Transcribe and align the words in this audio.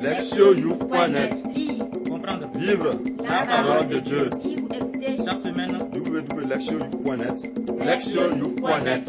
Lectionyouth.net 0.00 1.42
Comprendre. 2.08 2.48
Vivre 2.56 2.90
la 3.28 3.46
parole 3.46 3.88
de 3.88 3.98
Dieu. 3.98 4.30
Chaque 5.24 5.38
semaine, 5.38 5.76
www.lectionyouth.net 5.92 7.52
Lectionyouth.net 7.80 9.08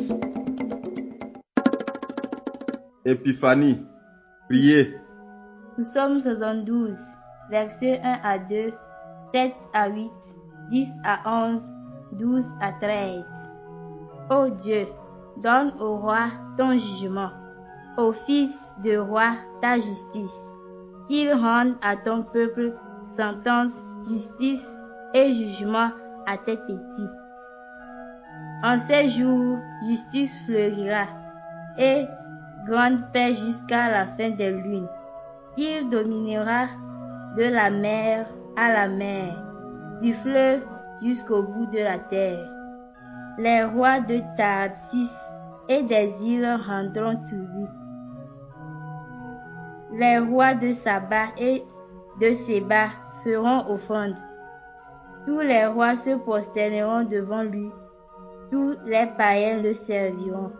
Épiphanie. 3.05 3.85
Priez. 4.49 4.95
Nous 5.77 5.83
sommes 5.83 6.19
72, 6.19 6.95
versets 7.49 7.99
1 8.03 8.19
à 8.23 8.39
2, 8.39 8.73
7 9.33 9.53
à 9.73 9.89
8, 9.89 10.11
10 10.71 10.87
à 11.05 11.51
11, 11.51 11.69
12 12.13 12.43
à 12.61 12.71
13. 12.73 13.23
Ô 14.31 14.49
Dieu, 14.49 14.87
donne 15.37 15.71
au 15.79 15.97
roi 15.97 16.31
ton 16.57 16.77
jugement, 16.77 17.29
au 17.97 18.11
fils 18.11 18.75
de 18.83 18.97
roi 18.97 19.35
ta 19.61 19.79
justice, 19.79 20.48
qu'il 21.09 21.33
rende 21.33 21.73
à 21.81 21.97
ton 21.97 22.21
peuple 22.21 22.73
sentence, 23.09 23.83
justice 24.07 24.79
et 25.15 25.33
jugement 25.33 25.89
à 26.27 26.37
tes 26.37 26.55
petits. 26.55 27.09
En 28.63 28.77
ces 28.77 29.09
jours, 29.09 29.57
justice 29.87 30.39
fleurira 30.45 31.07
et 31.79 32.05
grande 32.67 33.01
paix 33.11 33.35
jusqu'à 33.35 33.89
la 33.89 34.05
fin 34.05 34.29
des 34.29 34.51
lunes. 34.51 34.87
Il 35.57 35.89
dominera 35.89 36.67
de 37.37 37.43
la 37.43 37.69
mer 37.71 38.27
à 38.55 38.71
la 38.71 38.87
mer, 38.87 39.33
du 40.01 40.13
fleuve 40.13 40.61
jusqu'au 41.01 41.41
bout 41.41 41.65
de 41.67 41.79
la 41.79 41.97
terre. 41.97 42.47
Les 43.37 43.63
rois 43.63 44.01
de 44.01 44.21
Tarsis 44.37 45.31
et 45.69 45.81
des 45.83 46.13
îles 46.21 46.57
rendront 46.67 47.17
tribut. 47.25 47.69
Les 49.91 50.19
rois 50.19 50.53
de 50.53 50.71
Saba 50.71 51.27
et 51.37 51.63
de 52.21 52.33
Séba 52.33 52.89
feront 53.23 53.65
offrande. 53.73 54.15
Tous 55.25 55.39
les 55.39 55.65
rois 55.65 55.95
se 55.95 56.15
prosterneront 56.15 57.03
devant 57.03 57.43
lui. 57.43 57.69
Tous 58.51 58.75
les 58.85 59.07
païens 59.17 59.61
le 59.61 59.73
serviront. 59.73 60.51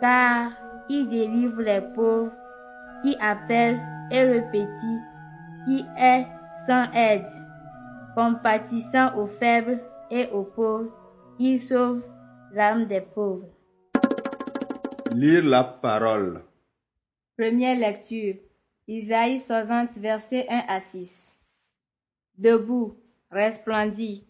Car 0.00 0.50
il 0.88 1.08
délivre 1.08 1.60
les 1.62 1.80
pauvres, 1.94 2.32
qui 3.02 3.16
appelle 3.20 3.80
et 4.10 4.24
le 4.24 4.42
petit, 4.50 4.98
qui 5.66 5.84
est 5.98 6.26
sans 6.66 6.90
aide, 6.92 7.26
compatissant 8.14 9.16
aux 9.16 9.26
faibles 9.26 9.80
et 10.10 10.28
aux 10.32 10.44
pauvres, 10.44 10.90
il 11.38 11.60
sauve 11.60 12.02
l'âme 12.52 12.86
des 12.86 13.00
pauvres. 13.00 13.48
Lire 15.12 15.44
la 15.44 15.64
parole. 15.64 16.42
Première 17.38 17.78
lecture. 17.78 18.34
Isaïe 18.88 19.38
60, 19.38 19.98
versets 19.98 20.46
1 20.48 20.64
à 20.66 20.80
6. 20.80 21.38
Debout, 22.36 22.96
resplendis, 23.30 24.24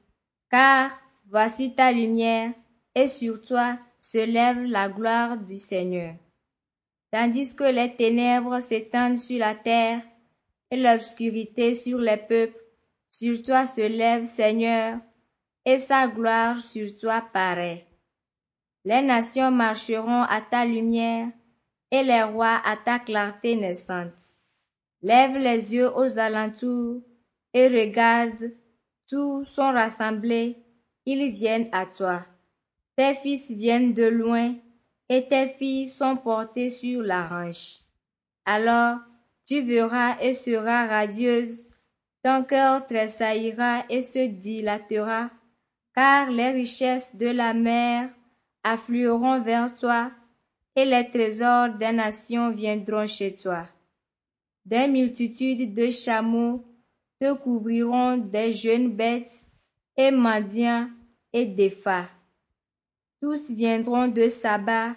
car 0.50 0.90
voici 1.30 1.74
ta 1.74 1.90
lumière, 1.90 2.52
et 2.94 3.08
sur 3.08 3.40
toi 3.40 3.78
se 3.98 4.18
lève 4.18 4.62
la 4.64 4.90
gloire 4.90 5.38
du 5.38 5.58
Seigneur. 5.58 6.14
Tandis 7.10 7.56
que 7.56 7.64
les 7.64 7.96
ténèbres 7.96 8.60
s'étendent 8.60 9.16
sur 9.16 9.38
la 9.38 9.54
terre 9.54 10.02
et 10.70 10.76
l'obscurité 10.76 11.74
sur 11.74 11.98
les 11.98 12.18
peuples, 12.18 12.62
sur 13.10 13.42
toi 13.42 13.64
se 13.64 13.80
lève 13.80 14.24
Seigneur, 14.24 14.98
et 15.64 15.78
sa 15.78 16.08
gloire 16.08 16.60
sur 16.60 16.94
toi 16.98 17.22
paraît. 17.32 17.86
Les 18.84 19.00
nations 19.00 19.50
marcheront 19.50 20.22
à 20.24 20.42
ta 20.42 20.66
lumière, 20.66 21.28
et 21.90 22.02
les 22.02 22.22
rois 22.22 22.60
à 22.64 22.76
ta 22.76 22.98
clarté 22.98 23.56
naissante. 23.56 24.41
Lève 25.02 25.36
les 25.36 25.74
yeux 25.74 25.90
aux 25.96 26.18
alentours 26.18 27.00
et 27.54 27.68
regarde, 27.68 28.52
tous 29.08 29.44
sont 29.44 29.72
rassemblés, 29.72 30.56
ils 31.04 31.32
viennent 31.32 31.68
à 31.72 31.86
toi. 31.86 32.20
Tes 32.96 33.14
fils 33.14 33.50
viennent 33.50 33.94
de 33.94 34.04
loin, 34.04 34.54
et 35.08 35.26
tes 35.28 35.48
filles 35.48 35.88
sont 35.88 36.16
portées 36.16 36.70
sur 36.70 37.02
la 37.02 37.28
hanche. 37.30 37.80
Alors 38.44 38.98
tu 39.46 39.60
verras 39.62 40.18
et 40.20 40.32
seras 40.32 40.86
radieuse, 40.86 41.68
ton 42.22 42.44
cœur 42.44 42.86
tressaillira 42.86 43.84
et 43.90 44.02
se 44.02 44.26
dilatera, 44.28 45.30
car 45.94 46.30
les 46.30 46.50
richesses 46.50 47.16
de 47.16 47.26
la 47.26 47.52
mer 47.52 48.08
afflueront 48.62 49.40
vers 49.40 49.74
toi, 49.74 50.12
et 50.76 50.84
les 50.84 51.10
trésors 51.10 51.70
des 51.70 51.92
nations 51.92 52.52
viendront 52.52 53.06
chez 53.06 53.34
toi. 53.34 53.66
Des 54.64 54.88
multitudes 54.88 55.74
de 55.74 55.90
chameaux 55.90 56.64
te 57.20 57.34
couvriront 57.34 58.16
des 58.16 58.52
jeunes 58.52 58.94
bêtes, 58.94 59.48
et 59.96 60.10
mendiants 60.10 60.88
et 61.32 61.46
d'épha. 61.46 62.08
Tous 63.20 63.50
viendront 63.50 64.08
de 64.08 64.28
Saba, 64.28 64.96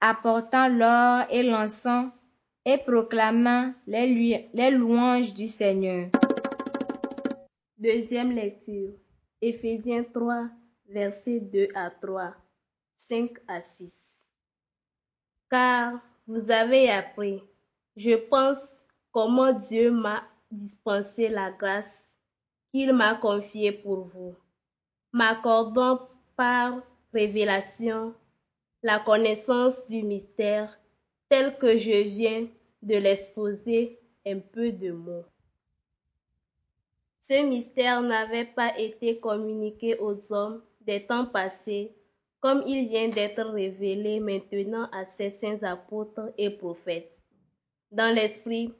apportant 0.00 0.68
l'or 0.68 1.24
et 1.30 1.42
l'encens, 1.42 2.10
et 2.64 2.78
proclamant 2.78 3.72
les, 3.86 4.48
les 4.52 4.70
louanges 4.70 5.32
du 5.34 5.46
Seigneur. 5.46 6.10
Deuxième 7.78 8.32
lecture. 8.32 8.92
Éphésiens 9.40 10.04
3, 10.04 10.48
versets 10.88 11.40
2 11.40 11.68
à 11.74 11.90
3, 11.90 12.34
5 12.96 13.30
à 13.46 13.60
6. 13.60 14.16
Car 15.50 16.00
vous 16.26 16.50
avez 16.50 16.90
appris, 16.90 17.42
je 17.96 18.16
pense, 18.16 18.58
comment 19.12 19.52
Dieu 19.52 19.90
m'a 19.90 20.22
dispensé 20.50 21.28
la 21.28 21.50
grâce 21.50 22.04
qu'il 22.70 22.92
m'a 22.92 23.14
confiée 23.14 23.72
pour 23.72 24.04
vous, 24.04 24.34
m'accordant 25.12 26.08
par 26.36 26.80
révélation 27.12 28.14
la 28.82 28.98
connaissance 28.98 29.86
du 29.88 30.02
mystère 30.02 30.78
tel 31.28 31.56
que 31.58 31.76
je 31.76 32.02
viens 32.02 32.46
de 32.82 32.96
l'exposer 32.96 33.98
un 34.26 34.38
peu 34.38 34.70
de 34.72 34.92
mots. 34.92 35.24
Ce 37.22 37.42
mystère 37.42 38.00
n'avait 38.00 38.46
pas 38.46 38.78
été 38.78 39.18
communiqué 39.18 39.98
aux 39.98 40.32
hommes 40.32 40.62
des 40.80 41.06
temps 41.06 41.26
passés, 41.26 41.92
comme 42.40 42.62
il 42.66 42.88
vient 42.88 43.08
d'être 43.08 43.42
révélé 43.42 44.20
maintenant 44.20 44.88
à 44.92 45.04
ses 45.04 45.28
saints 45.28 45.62
apôtres 45.62 46.32
et 46.38 46.50
prophètes. 46.50 47.12
Dans 47.90 48.14
l'esprit, 48.14 48.72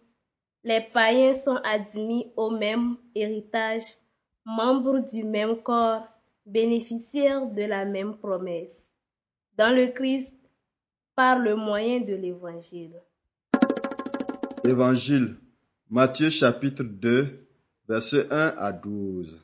les 0.65 0.81
païens 0.93 1.35
sont 1.35 1.59
admis 1.65 2.33
au 2.37 2.51
même 2.51 2.97
héritage, 3.15 3.85
membres 4.45 4.99
du 4.99 5.25
même 5.25 5.63
corps, 5.63 6.07
bénéficiaires 6.47 7.47
de 7.47 7.63
la 7.63 7.85
même 7.85 8.17
promesse. 8.17 8.87
Dans 9.57 9.75
le 9.75 9.87
Christ, 9.89 10.33
par 11.15 11.39
le 11.39 11.57
moyen 11.57 12.01
de 12.01 12.15
l'Évangile. 12.15 12.95
Évangile. 14.65 15.37
Matthieu 15.91 16.31
chapitre 16.31 16.83
2, 16.83 17.47
versets 17.89 18.27
1 18.31 18.55
à 18.59 18.73
12. 18.73 19.37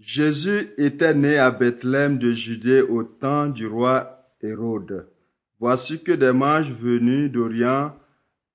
Jésus 0.00 0.74
était 0.78 1.14
né 1.14 1.38
à 1.38 1.50
Bethléem 1.50 2.18
de 2.18 2.32
Judée 2.32 2.80
au 2.80 3.04
temps 3.04 3.46
du 3.46 3.66
roi 3.66 4.26
Hérode. 4.40 5.08
Voici 5.60 6.02
que 6.02 6.12
des 6.12 6.32
mages 6.32 6.72
venus 6.72 7.30
d'Orient 7.30 7.94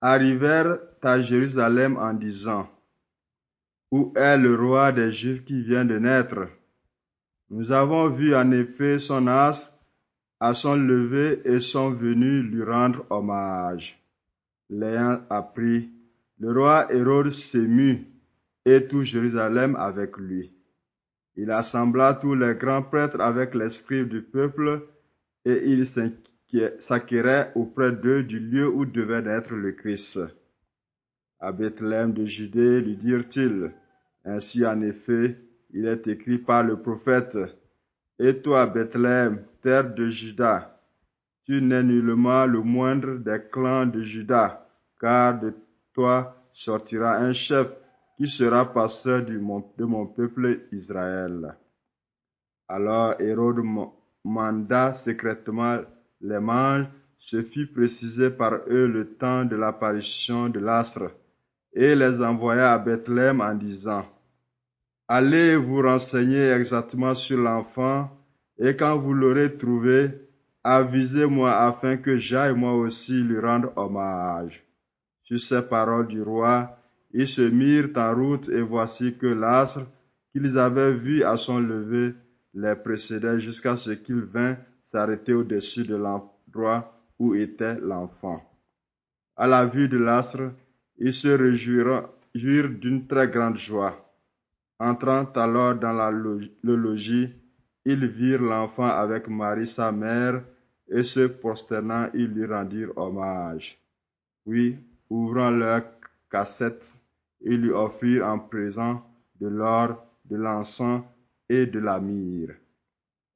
arrivèrent 0.01 0.77
à 1.05 1.19
Jérusalem 1.21 1.97
en 1.97 2.13
disant, 2.13 2.69
Où 3.91 4.13
est 4.15 4.37
le 4.37 4.55
roi 4.55 4.91
des 4.91 5.11
Juifs 5.11 5.43
qui 5.43 5.61
vient 5.61 5.85
de 5.85 5.97
naître? 5.97 6.47
Nous 7.49 7.71
avons 7.71 8.09
vu 8.09 8.35
en 8.35 8.51
effet 8.51 8.99
son 8.99 9.27
astre 9.27 9.73
à 10.39 10.53
son 10.53 10.75
lever 10.75 11.41
et 11.45 11.59
sont 11.59 11.91
venus 11.91 12.43
lui 12.43 12.63
rendre 12.63 13.05
hommage. 13.09 14.01
L'ayant 14.69 15.21
appris, 15.29 15.89
le 16.39 16.51
roi 16.51 16.93
Hérode 16.93 17.31
s'émut 17.31 18.05
et 18.65 18.85
tout 18.87 19.03
Jérusalem 19.03 19.75
avec 19.77 20.17
lui. 20.17 20.51
Il 21.37 21.51
assembla 21.51 22.15
tous 22.15 22.35
les 22.35 22.55
grands 22.55 22.83
prêtres 22.83 23.21
avec 23.21 23.55
les 23.55 23.69
du 24.05 24.21
peuple 24.21 24.87
et 25.45 25.71
il 25.71 25.85
s'acquérait 25.85 27.51
auprès 27.55 27.91
d'eux 27.91 28.23
du 28.23 28.39
lieu 28.39 28.67
où 28.67 28.85
devait 28.85 29.21
naître 29.21 29.53
le 29.53 29.71
Christ. 29.71 30.19
À 31.39 31.51
Bethléem 31.51 32.13
de 32.13 32.25
Judée, 32.25 32.81
lui 32.81 32.97
dirent-ils, 32.97 33.71
ainsi 34.25 34.65
en 34.65 34.81
effet, 34.81 35.39
il 35.69 35.85
est 35.85 36.07
écrit 36.07 36.39
par 36.39 36.63
le 36.63 36.81
prophète, 36.81 37.37
Et 38.19 38.41
toi, 38.41 38.65
Bethléem, 38.65 39.45
terre 39.61 39.93
de 39.93 40.07
Juda, 40.07 40.81
tu 41.45 41.61
n'es 41.61 41.83
nullement 41.83 42.45
le 42.45 42.61
moindre 42.61 43.17
des 43.17 43.39
clans 43.51 43.85
de 43.85 44.01
Juda, 44.01 44.67
car 44.99 45.39
de 45.39 45.53
toi 45.93 46.35
sortira 46.51 47.17
un 47.17 47.33
chef 47.33 47.67
qui 48.17 48.25
sera 48.25 48.73
pasteur 48.73 49.23
du 49.23 49.37
de 49.37 49.85
mon 49.85 50.07
peuple 50.07 50.61
Israël. 50.71 51.55
Alors 52.67 53.21
Hérode 53.21 53.63
manda 54.25 54.91
secrètement 54.91 55.77
les 56.21 56.39
mages, 56.39 56.87
se 57.17 57.41
fit 57.43 57.65
préciser 57.65 58.31
par 58.31 58.61
eux 58.67 58.87
le 58.87 59.13
temps 59.13 59.45
de 59.45 59.55
l'apparition 59.55 60.49
de 60.49 60.59
l'astre, 60.59 61.11
et 61.73 61.95
les 61.95 62.21
envoya 62.21 62.73
à 62.73 62.79
Bethléem 62.79 63.41
en 63.41 63.53
disant, 63.53 64.05
Allez 65.07 65.55
vous 65.55 65.81
renseigner 65.81 66.49
exactement 66.51 67.15
sur 67.15 67.37
l'enfant, 67.37 68.09
et 68.57 68.75
quand 68.75 68.97
vous 68.97 69.13
l'aurez 69.13 69.55
trouvé, 69.55 70.11
avisez-moi 70.63 71.51
afin 71.55 71.97
que 71.97 72.17
j'aille 72.17 72.55
moi 72.55 72.75
aussi 72.75 73.23
lui 73.23 73.39
rendre 73.39 73.71
hommage. 73.77 74.65
Sur 75.23 75.39
ces 75.39 75.61
paroles 75.61 76.07
du 76.07 76.21
roi, 76.21 76.77
ils 77.11 77.27
se 77.27 77.41
mirent 77.41 77.89
en 77.95 78.13
route 78.13 78.49
et 78.49 78.61
voici 78.61 79.15
que 79.17 79.27
l'astre 79.27 79.85
qu'ils 80.31 80.57
avaient 80.57 80.93
vu 80.93 81.23
à 81.23 81.37
son 81.37 81.59
lever 81.59 82.13
les 82.53 82.75
précédait 82.75 83.39
jusqu'à 83.39 83.77
ce 83.77 83.91
qu'il 83.91 84.21
vint 84.21 84.57
s'arrêter 84.83 85.33
au-dessus 85.33 85.83
de 85.83 85.95
l'endroit 85.95 86.99
où 87.19 87.33
était 87.33 87.79
l'enfant. 87.79 88.41
À 89.35 89.47
la 89.47 89.65
vue 89.65 89.87
de 89.87 89.97
l'astre, 89.97 90.51
ils 90.97 91.13
se 91.13 91.27
réjouirent 91.27 92.09
d'une 92.33 93.07
très 93.07 93.27
grande 93.27 93.57
joie. 93.57 93.95
Entrant 94.79 95.25
alors 95.35 95.75
dans 95.75 96.11
le 96.11 96.75
logis, 96.75 97.35
ils 97.85 98.05
virent 98.05 98.43
l'enfant 98.43 98.87
avec 98.87 99.27
Marie 99.27 99.67
sa 99.67 99.91
mère, 99.91 100.43
et 100.89 101.03
se 101.03 101.27
prosternant, 101.27 102.09
ils 102.13 102.27
lui 102.27 102.45
rendirent 102.45 102.97
hommage. 102.97 103.77
Puis, 104.45 104.77
ouvrant 105.09 105.51
leur 105.51 105.81
cassette, 106.29 106.95
ils 107.41 107.61
lui 107.61 107.71
offrirent 107.71 108.25
en 108.25 108.39
présent 108.39 109.03
de 109.39 109.47
l'or, 109.47 110.05
de 110.25 110.37
l'encens 110.37 111.03
et 111.49 111.65
de 111.65 111.79
la 111.79 111.99
myrrhe. 111.99 112.55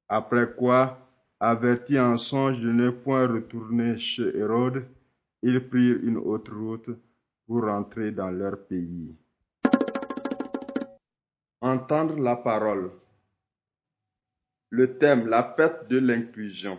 Après 0.08 0.54
quoi, 0.54 0.98
avertis 1.40 1.98
en 1.98 2.16
songe 2.16 2.60
de 2.60 2.70
ne 2.70 2.90
point 2.90 3.26
retourner 3.26 3.98
chez 3.98 4.36
Hérode, 4.36 4.84
ils 5.42 5.66
prirent 5.68 5.98
une 6.02 6.18
autre 6.18 6.54
route 6.54 6.90
pour 7.46 7.62
rentrer 7.62 8.12
dans 8.12 8.30
leur 8.30 8.58
pays. 8.66 9.14
Entendre 11.60 12.18
la 12.20 12.36
parole. 12.36 12.90
Le 14.70 14.98
thème, 14.98 15.28
la 15.28 15.54
fête 15.56 15.88
de 15.88 15.98
l'inclusion. 15.98 16.78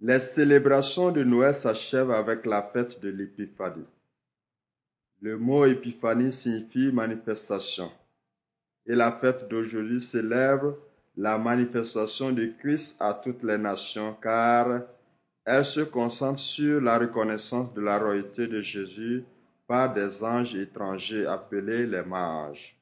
Les 0.00 0.20
célébrations 0.20 1.10
de 1.10 1.24
Noël 1.24 1.54
s'achèvent 1.54 2.12
avec 2.12 2.46
la 2.46 2.62
fête 2.62 3.00
de 3.00 3.08
l'Épiphanie. 3.08 3.86
Le 5.20 5.36
mot 5.36 5.64
Épiphanie 5.64 6.30
signifie 6.30 6.92
manifestation. 6.92 7.90
Et 8.86 8.94
la 8.94 9.10
fête 9.12 9.48
d'aujourd'hui 9.48 10.00
célèbre 10.00 10.78
la 11.16 11.36
manifestation 11.36 12.30
de 12.30 12.46
Christ 12.60 12.96
à 13.00 13.12
toutes 13.12 13.42
les 13.42 13.58
nations 13.58 14.16
car 14.22 14.82
elle 15.50 15.64
se 15.64 15.80
concentre 15.80 16.40
sur 16.40 16.78
la 16.82 16.98
reconnaissance 16.98 17.72
de 17.72 17.80
la 17.80 17.98
royauté 17.98 18.46
de 18.48 18.60
Jésus 18.60 19.24
par 19.66 19.94
des 19.94 20.22
anges 20.22 20.54
étrangers 20.54 21.24
appelés 21.24 21.86
les 21.86 22.02
mages. 22.02 22.76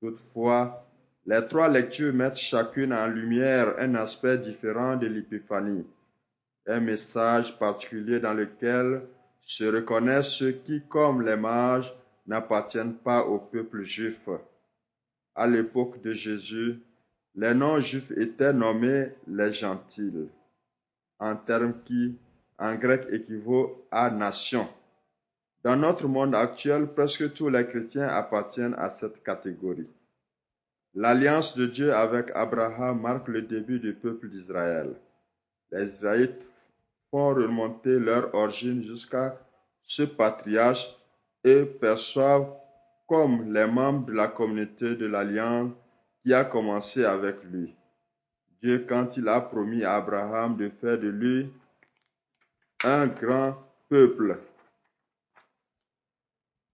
Toutefois, 0.00 0.86
les 1.26 1.44
trois 1.48 1.68
lectures 1.68 2.14
mettent 2.14 2.38
chacune 2.38 2.92
en 2.92 3.08
lumière 3.08 3.74
un 3.80 3.96
aspect 3.96 4.38
différent 4.38 4.96
de 4.96 5.08
l'épiphanie, 5.08 5.84
un 6.68 6.78
message 6.78 7.58
particulier 7.58 8.20
dans 8.20 8.34
lequel 8.34 9.02
se 9.42 9.64
reconnaissent 9.64 10.34
ceux 10.34 10.52
qui, 10.52 10.82
comme 10.88 11.22
les 11.22 11.34
mages, 11.34 11.92
n'appartiennent 12.24 12.94
pas 12.94 13.24
au 13.24 13.38
peuple 13.38 13.82
juif. 13.82 14.28
À 15.34 15.48
l'époque 15.48 16.00
de 16.02 16.12
Jésus, 16.12 16.78
les 17.34 17.52
non-juifs 17.52 18.12
étaient 18.12 18.52
nommés 18.52 19.08
les 19.26 19.52
gentils, 19.52 20.12
un 21.20 21.36
terme 21.36 21.74
qui, 21.84 22.16
en 22.58 22.74
grec, 22.74 23.06
équivaut 23.10 23.86
à 23.90 24.10
nation. 24.10 24.66
Dans 25.62 25.76
notre 25.76 26.08
monde 26.08 26.34
actuel, 26.34 26.86
presque 26.86 27.34
tous 27.34 27.50
les 27.50 27.66
chrétiens 27.66 28.08
appartiennent 28.08 28.74
à 28.78 28.88
cette 28.88 29.22
catégorie. 29.22 29.88
L'alliance 30.94 31.56
de 31.56 31.66
Dieu 31.66 31.94
avec 31.94 32.32
Abraham 32.34 33.00
marque 33.00 33.28
le 33.28 33.42
début 33.42 33.78
du 33.78 33.92
peuple 33.92 34.28
d'Israël. 34.28 34.94
Les 35.70 35.84
Israélites 35.84 36.48
font 37.10 37.34
remonter 37.34 37.98
leur 37.98 38.34
origine 38.34 38.82
jusqu'à 38.82 39.38
ce 39.82 40.02
patriarche 40.02 40.96
et 41.44 41.64
perçoivent 41.64 42.52
comme 43.06 43.52
les 43.52 43.66
membres 43.66 44.06
de 44.06 44.12
la 44.12 44.28
communauté 44.28 44.96
de 44.96 45.06
l'alliance 45.06 45.72
qui 46.22 46.32
a 46.32 46.44
commencé 46.44 47.04
avec 47.04 47.42
lui. 47.44 47.74
Dieu, 48.62 48.84
quand 48.88 49.16
il 49.16 49.28
a 49.28 49.40
promis 49.40 49.84
à 49.84 49.96
Abraham 49.96 50.56
de 50.56 50.68
faire 50.68 50.98
de 50.98 51.08
lui 51.08 51.50
un 52.84 53.06
grand 53.06 53.56
peuple, 53.88 54.38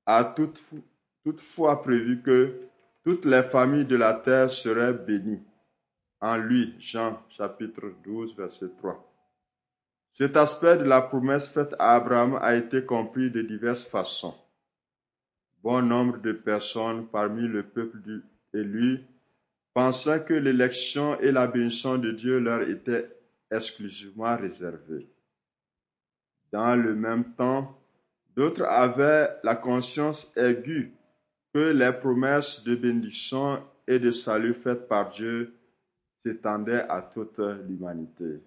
a 0.04 0.24
toutefois 1.24 1.82
prévu 1.82 2.22
que 2.22 2.60
toutes 3.04 3.24
les 3.24 3.42
familles 3.42 3.84
de 3.84 3.96
la 3.96 4.14
terre 4.14 4.50
seraient 4.50 4.92
bénies. 4.92 5.42
En 6.20 6.36
lui, 6.36 6.74
Jean 6.80 7.22
chapitre 7.28 7.92
12, 8.04 8.36
verset 8.36 8.70
3. 8.78 9.02
Cet 10.12 10.36
aspect 10.36 10.78
de 10.78 10.84
la 10.84 11.02
promesse 11.02 11.48
faite 11.48 11.74
à 11.78 11.94
Abraham 11.96 12.38
a 12.40 12.54
été 12.56 12.84
compris 12.84 13.30
de 13.30 13.42
diverses 13.42 13.84
façons. 13.84 14.34
Bon 15.62 15.82
nombre 15.82 16.18
de 16.18 16.32
personnes 16.32 17.06
parmi 17.08 17.46
le 17.46 17.64
peuple 17.64 17.98
élu 18.54 19.04
pensant 19.76 20.20
que 20.20 20.32
l'élection 20.32 21.20
et 21.20 21.30
la 21.30 21.46
bénédiction 21.46 21.98
de 21.98 22.10
Dieu 22.10 22.38
leur 22.38 22.62
étaient 22.62 23.14
exclusivement 23.50 24.34
réservées. 24.34 25.06
Dans 26.50 26.74
le 26.74 26.94
même 26.94 27.34
temps, 27.34 27.78
d'autres 28.34 28.64
avaient 28.64 29.28
la 29.42 29.54
conscience 29.54 30.34
aiguë 30.34 30.94
que 31.52 31.72
les 31.72 31.92
promesses 31.92 32.64
de 32.64 32.74
bénédiction 32.74 33.62
et 33.86 33.98
de 33.98 34.10
salut 34.12 34.54
faites 34.54 34.88
par 34.88 35.10
Dieu 35.10 35.52
s'étendaient 36.24 36.86
à 36.88 37.02
toute 37.02 37.38
l'humanité. 37.68 38.40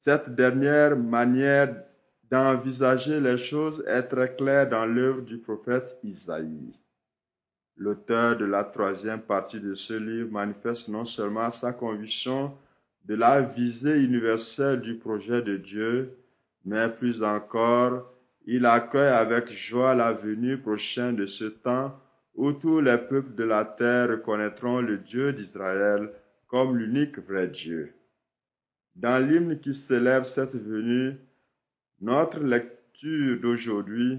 Cette 0.00 0.34
dernière 0.34 0.98
manière 0.98 1.82
d'envisager 2.30 3.20
les 3.20 3.38
choses 3.38 3.82
est 3.86 4.02
très 4.02 4.36
claire 4.36 4.68
dans 4.68 4.84
l'œuvre 4.84 5.22
du 5.22 5.38
prophète 5.38 5.98
Isaïe. 6.04 6.78
L'auteur 7.80 8.36
de 8.36 8.44
la 8.44 8.64
troisième 8.64 9.20
partie 9.20 9.60
de 9.60 9.74
ce 9.74 9.94
livre 9.94 10.32
manifeste 10.32 10.88
non 10.88 11.04
seulement 11.04 11.48
sa 11.52 11.72
conviction 11.72 12.52
de 13.04 13.14
la 13.14 13.40
visée 13.40 14.02
universelle 14.02 14.80
du 14.80 14.96
projet 14.96 15.42
de 15.42 15.56
Dieu, 15.56 16.16
mais 16.64 16.88
plus 16.88 17.22
encore, 17.22 18.12
il 18.46 18.66
accueille 18.66 19.12
avec 19.12 19.52
joie 19.52 19.94
la 19.94 20.12
venue 20.12 20.58
prochaine 20.58 21.14
de 21.14 21.26
ce 21.26 21.44
temps 21.44 21.96
où 22.34 22.50
tous 22.50 22.80
les 22.80 22.98
peuples 22.98 23.36
de 23.36 23.44
la 23.44 23.64
terre 23.64 24.10
reconnaîtront 24.10 24.80
le 24.80 24.98
Dieu 24.98 25.32
d'Israël 25.32 26.10
comme 26.48 26.76
l'unique 26.76 27.20
vrai 27.20 27.46
Dieu. 27.46 27.92
Dans 28.96 29.24
l'hymne 29.24 29.60
qui 29.60 29.72
célèbre 29.72 30.26
cette 30.26 30.56
venue, 30.56 31.16
notre 32.00 32.40
lecture 32.40 33.40
d'aujourd'hui, 33.40 34.18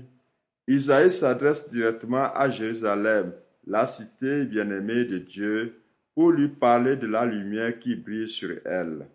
Isaïe 0.66 1.12
s'adresse 1.12 1.70
directement 1.70 2.32
à 2.34 2.48
Jérusalem 2.48 3.34
la 3.70 3.86
cité 3.86 4.46
bien-aimée 4.46 5.06
de 5.06 5.20
Dieu, 5.20 5.76
pour 6.16 6.32
lui 6.32 6.50
parler 6.50 6.98
de 6.98 7.06
la 7.06 7.24
lumière 7.24 7.80
qui 7.80 7.96
brille 7.96 8.28
sur 8.28 8.50
elle. 8.66 9.08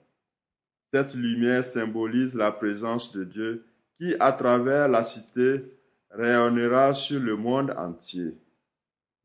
Cette 0.92 1.14
lumière 1.16 1.64
symbolise 1.64 2.36
la 2.36 2.52
présence 2.52 3.12
de 3.12 3.24
Dieu 3.24 3.64
qui, 3.98 4.14
à 4.20 4.32
travers 4.32 4.88
la 4.88 5.02
cité, 5.02 5.60
rayonnera 6.10 6.94
sur 6.94 7.20
le 7.20 7.36
monde 7.36 7.74
entier. 7.76 8.32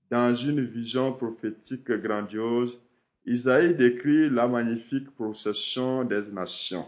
Dans 0.10 0.34
une 0.34 0.66
vision 0.66 1.14
prophétique 1.14 1.92
grandiose, 1.92 2.82
Isaïe 3.26 3.76
décrit 3.76 4.32
la 4.32 4.48
magnifique 4.48 5.12
procession 5.12 6.04
des 6.04 6.32
nations, 6.32 6.88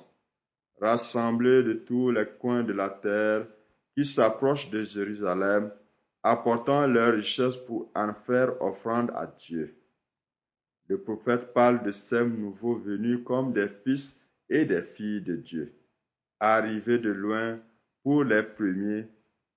rassemblées 0.81 1.61
de 1.61 1.73
tous 1.73 2.09
les 2.09 2.25
coins 2.39 2.63
de 2.63 2.73
la 2.73 2.89
terre, 2.89 3.45
qui 3.95 4.03
s'approchent 4.03 4.71
de 4.71 4.79
Jérusalem 4.79 5.71
apportant 6.23 6.87
leurs 6.87 7.13
richesses 7.13 7.57
pour 7.57 7.89
en 7.95 8.13
faire 8.13 8.61
offrande 8.61 9.11
à 9.15 9.25
Dieu. 9.25 9.75
Le 10.87 10.97
prophète 10.97 11.53
parle 11.53 11.83
de 11.83 11.91
ces 11.91 12.25
nouveaux 12.25 12.75
venus 12.75 13.19
comme 13.25 13.53
des 13.53 13.69
fils 13.69 14.19
et 14.49 14.65
des 14.65 14.81
filles 14.81 15.21
de 15.21 15.35
Dieu, 15.35 15.73
arrivés 16.39 16.99
de 16.99 17.11
loin 17.11 17.59
pour 18.03 18.23
les 18.23 18.43
premiers 18.43 19.07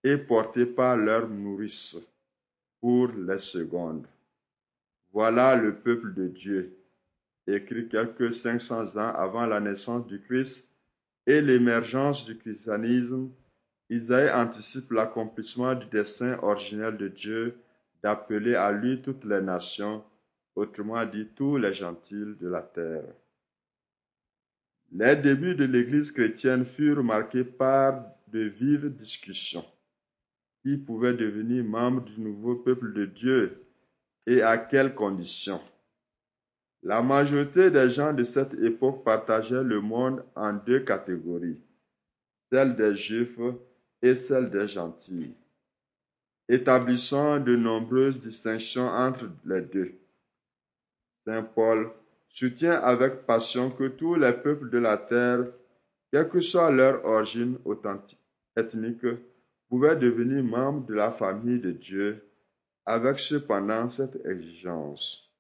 et 0.05 0.17
portés 0.17 0.67
par 0.67 0.97
leur 0.97 1.29
nourrice 1.29 1.97
pour 2.81 3.09
les 3.09 3.39
secondes. 3.39 4.07
Voilà 5.13 5.57
le 5.57 5.75
peuple 5.75 6.13
de 6.15 6.29
Dieu, 6.29 6.77
écrit 7.47 7.89
quelques 7.89 8.33
500 8.33 8.97
ans 8.97 9.15
avant 9.15 9.47
la 9.47 9.61
naissance 9.61 10.07
du 10.07 10.21
Christ 10.21 10.69
et 11.27 11.41
l'émergence 11.41 12.25
du 12.25 12.37
christianisme 12.37 13.31
Isaïe 13.91 14.31
anticipe 14.31 14.93
l'accomplissement 14.93 15.75
du 15.75 15.87
dessein 15.87 16.39
originel 16.43 16.97
de 16.97 17.09
Dieu 17.09 17.59
d'appeler 18.03 18.55
à 18.55 18.73
lui 18.73 19.03
toutes 19.03 19.25
les 19.25 19.41
nations, 19.41 20.03
autrement 20.55 21.05
dit 21.05 21.27
tous 21.35 21.57
les 21.57 21.73
gentils 21.75 22.35
de 22.41 22.49
la 22.49 22.63
terre. 22.63 23.15
Les 24.93 25.17
débuts 25.17 25.55
de 25.55 25.65
l'Église 25.65 26.13
chrétienne 26.13 26.65
furent 26.65 27.03
marqués 27.03 27.45
par 27.45 28.05
de 28.29 28.41
vives 28.41 28.95
discussions. 28.95 29.65
qui 30.65 30.79
pouvaient 30.79 31.13
devenir 31.13 31.63
membres 31.63 32.03
du 32.05 32.21
nouveau 32.21 32.57
peuple 32.57 32.95
de 32.95 33.05
Dieu 33.05 33.67
et 34.27 34.41
à 34.41 34.57
quelles 34.57 34.95
conditions? 34.95 35.61
La 36.83 37.03
majorité 37.03 37.71
des 37.71 37.91
gens 37.91 38.15
de 38.15 38.25
cette 38.25 38.55
époque 38.55 39.05
partageaient 39.05 39.63
le 39.63 39.81
monde 39.81 40.25
en 40.35 40.55
deux 40.55 40.81
catégories, 40.81 41.61
celle 42.51 42.77
des 42.77 42.95
Juifs 42.95 43.39
et 44.05 44.15
celle 44.15 44.51
des 44.51 44.69
gentils, 44.69 45.35
établissant 46.47 47.41
de 47.41 47.57
nombreuses 47.57 48.21
distinctions 48.21 48.87
entre 48.87 49.31
les 49.47 49.63
deux. 49.63 49.95
Saint 51.25 51.43
Paul 51.43 51.91
soutient 52.29 52.83
avec 52.83 53.25
passion 53.25 53.71
que 53.71 53.89
tous 53.89 54.17
les 54.17 54.35
peuples 54.35 54.69
de 54.69 54.77
la 54.77 54.99
terre, 54.99 55.47
quelle 56.13 56.29
que 56.29 56.41
soit 56.41 56.71
leur 56.71 57.03
origine 57.07 57.57
authentique, 57.65 58.21
ethnique, 58.55 59.07
pouvaient 59.71 59.97
devenir 59.97 60.45
membres 60.45 60.85
de 60.87 60.93
la 60.93 61.11
famille 61.11 61.61
de 61.61 61.71
Dieu, 61.71 62.23
avec 62.85 63.19
cependant 63.19 63.89
cette 63.89 64.23
exigence. 64.27 65.35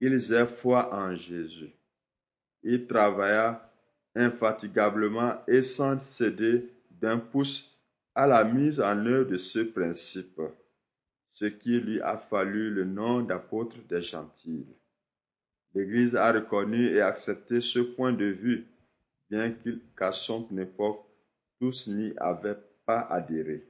Ils 0.00 0.32
aient 0.32 0.46
foi 0.46 0.90
en 0.94 1.14
Jésus. 1.14 1.74
Il 2.62 2.86
travailla 2.86 3.70
infatigablement 4.14 5.42
et 5.46 5.60
sans 5.60 5.98
céder 5.98 6.72
d'un 7.00 7.18
pouce 7.18 7.76
à 8.14 8.26
la 8.26 8.44
mise 8.44 8.80
en 8.80 9.04
œuvre 9.06 9.30
de 9.30 9.36
ce 9.36 9.58
principe, 9.58 10.40
ce 11.32 11.44
qui 11.44 11.80
lui 11.80 12.00
a 12.00 12.16
fallu 12.16 12.70
le 12.70 12.84
nom 12.84 13.20
d'apôtre 13.20 13.76
des 13.88 14.02
gentils. 14.02 14.66
L'Église 15.74 16.16
a 16.16 16.32
reconnu 16.32 16.86
et 16.86 17.02
accepté 17.02 17.60
ce 17.60 17.80
point 17.80 18.12
de 18.12 18.24
vue, 18.24 18.66
bien 19.28 19.54
qu'à 19.98 20.12
son 20.12 20.48
époque, 20.58 21.04
tous 21.60 21.88
n'y 21.88 22.14
avaient 22.16 22.56
pas 22.86 23.00
adhéré. 23.00 23.66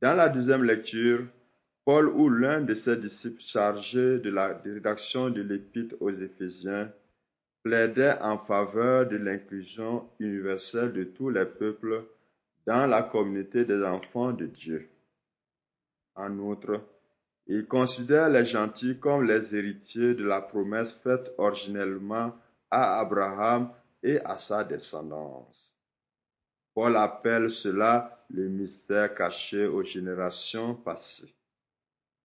Dans 0.00 0.14
la 0.14 0.28
deuxième 0.28 0.64
lecture, 0.64 1.24
Paul 1.84 2.08
ou 2.08 2.28
l'un 2.28 2.60
de 2.60 2.74
ses 2.74 2.96
disciples 2.96 3.40
chargés 3.40 4.18
de 4.18 4.30
la 4.30 4.58
rédaction 4.58 5.30
de 5.30 5.40
l'épître 5.40 5.94
aux 6.00 6.10
Éphésiens 6.10 6.92
plaidait 7.62 8.18
en 8.20 8.38
faveur 8.38 9.06
de 9.08 9.16
l'inclusion 9.16 10.08
universelle 10.18 10.92
de 10.92 11.04
tous 11.04 11.30
les 11.30 11.46
peuples 11.46 12.04
dans 12.66 12.86
la 12.86 13.02
communauté 13.02 13.64
des 13.64 13.82
enfants 13.84 14.32
de 14.32 14.46
Dieu. 14.46 14.88
En 16.14 16.38
outre, 16.38 16.80
il 17.46 17.66
considère 17.66 18.28
les 18.28 18.44
gentils 18.44 18.98
comme 18.98 19.24
les 19.24 19.54
héritiers 19.54 20.14
de 20.14 20.24
la 20.24 20.40
promesse 20.40 20.92
faite 20.92 21.32
originellement 21.38 22.36
à 22.70 23.00
Abraham 23.00 23.70
et 24.02 24.20
à 24.20 24.36
sa 24.36 24.64
descendance. 24.64 25.74
Paul 26.74 26.96
appelle 26.96 27.48
cela 27.48 28.24
le 28.30 28.48
mystère 28.48 29.14
caché 29.14 29.66
aux 29.66 29.82
générations 29.82 30.74
passées. 30.74 31.34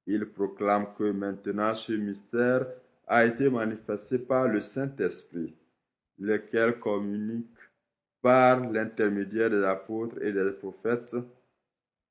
Il 0.06 0.26
proclame 0.26 0.94
que 0.96 1.12
maintenant 1.12 1.74
ce 1.74 1.94
mystère 1.94 2.68
a 3.14 3.28
été 3.28 3.48
manifesté 3.48 4.18
par 4.18 4.48
le 4.48 4.60
Saint-Esprit, 4.60 5.56
lequel 6.18 6.80
communique 6.80 7.60
par 8.24 8.60
l'intermédiaire 8.72 9.52
des 9.52 9.64
apôtres 9.64 10.20
et 10.24 10.34
des 10.34 10.50
prophètes. 10.54 11.16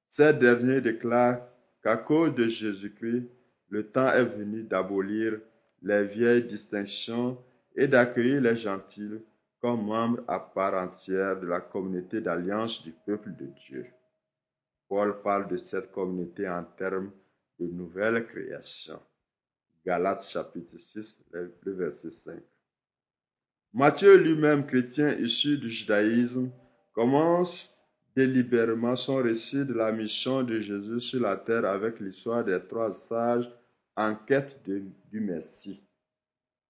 Ces 0.08 0.32
derniers 0.32 0.80
déclarent 0.80 1.40
qu'à 1.82 1.96
cause 1.96 2.36
de 2.36 2.44
Jésus-Christ, 2.44 3.28
le 3.70 3.88
temps 3.88 4.12
est 4.12 4.24
venu 4.24 4.62
d'abolir 4.62 5.40
les 5.82 6.04
vieilles 6.04 6.44
distinctions 6.44 7.36
et 7.74 7.88
d'accueillir 7.88 8.40
les 8.40 8.54
gentils 8.54 9.18
comme 9.60 9.84
membres 9.84 10.22
à 10.28 10.38
part 10.38 10.74
entière 10.74 11.40
de 11.40 11.48
la 11.48 11.60
communauté 11.60 12.20
d'alliance 12.20 12.80
du 12.84 12.92
peuple 12.92 13.34
de 13.34 13.46
Dieu. 13.46 13.86
Paul 14.88 15.20
parle 15.20 15.48
de 15.48 15.56
cette 15.56 15.90
communauté 15.90 16.48
en 16.48 16.62
termes 16.62 17.10
de 17.58 17.66
nouvelle 17.66 18.24
création. 18.24 19.00
Galates 19.84 20.28
chapitre 20.28 20.78
6, 20.78 21.18
le 21.32 21.72
verset 21.72 22.10
5. 22.10 22.40
Matthieu 23.74 24.16
lui-même, 24.16 24.64
chrétien 24.66 25.16
issu 25.18 25.58
du 25.58 25.70
judaïsme, 25.70 26.50
commence 26.92 27.76
délibérément 28.14 28.94
son 28.94 29.16
récit 29.16 29.64
de 29.64 29.72
la 29.72 29.90
mission 29.90 30.42
de 30.42 30.60
Jésus 30.60 31.00
sur 31.00 31.20
la 31.22 31.36
terre 31.36 31.64
avec 31.64 31.98
l'histoire 31.98 32.44
des 32.44 32.60
trois 32.68 32.92
sages 32.92 33.50
en 33.96 34.14
quête 34.14 34.62
du 34.64 35.20
Messie. 35.20 35.80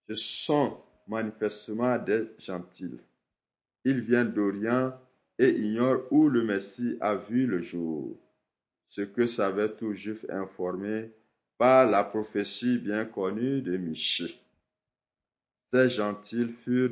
Ce 0.08 0.14
sont 0.14 0.78
manifestement 1.06 1.98
des 1.98 2.28
gentils. 2.38 2.98
Ils 3.84 4.00
viennent 4.00 4.32
d'Orient 4.32 4.98
et 5.38 5.50
ignorent 5.50 6.04
où 6.10 6.28
le 6.28 6.44
Messie 6.44 6.96
a 7.00 7.16
vu 7.16 7.46
le 7.46 7.60
jour, 7.60 8.16
ce 8.88 9.02
que 9.02 9.26
savait 9.26 9.74
tout 9.74 9.92
juif 9.92 10.24
informé 10.28 11.10
par 11.62 11.88
la 11.88 12.02
prophétie 12.02 12.76
bien 12.76 13.04
connue 13.04 13.62
de 13.62 13.76
Michée. 13.76 14.34
Ces 15.72 15.90
gentils 15.90 16.48
furent 16.48 16.90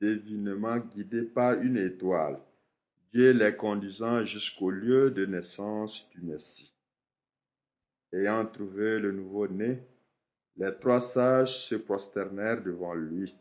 divinement 0.00 0.78
guidés 0.78 1.24
par 1.24 1.60
une 1.60 1.76
étoile 1.76 2.40
Dieu 3.12 3.32
les 3.32 3.54
conduisant 3.54 4.24
jusqu'au 4.24 4.70
lieu 4.70 5.10
de 5.10 5.26
naissance 5.26 6.08
du 6.12 6.22
Messie. 6.22 6.72
Ayant 8.10 8.46
trouvé 8.46 8.98
le 8.98 9.12
nouveau-né, 9.12 9.82
les 10.56 10.72
trois 10.80 11.02
sages 11.02 11.66
se 11.66 11.74
prosternèrent 11.74 12.62
devant 12.62 12.94
lui. 12.94 13.36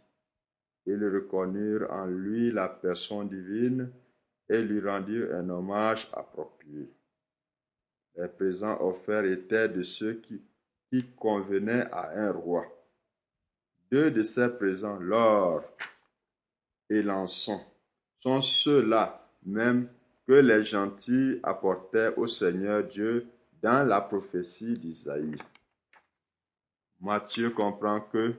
Ils 0.86 1.08
reconnurent 1.08 1.90
en 1.90 2.08
lui 2.08 2.52
la 2.52 2.68
personne 2.68 3.30
divine 3.30 3.90
et 4.50 4.62
lui 4.62 4.82
rendirent 4.82 5.36
un 5.36 5.48
hommage 5.48 6.10
approprié. 6.12 6.92
Les 8.16 8.28
présents 8.28 8.80
offerts 8.82 9.26
étaient 9.26 9.70
de 9.70 9.82
ceux 9.82 10.22
qui, 10.22 10.42
convenaient 11.18 11.88
à 11.92 12.12
un 12.20 12.32
roi. 12.32 12.66
Deux 13.92 14.12
de 14.12 14.22
ces 14.22 14.50
présents, 14.50 15.00
l'or 15.00 15.64
et 16.90 17.02
l'encens, 17.02 17.66
sont 18.20 18.42
ceux-là 18.42 19.28
même 19.44 19.88
que 20.28 20.34
les 20.34 20.64
gentils 20.64 21.40
apportaient 21.42 22.14
au 22.16 22.28
Seigneur 22.28 22.84
Dieu 22.84 23.28
dans 23.64 23.84
la 23.88 24.02
prophétie 24.02 24.78
d'Isaïe. 24.78 25.36
Matthieu 27.02 27.50
comprend 27.50 28.02
que 28.02 28.36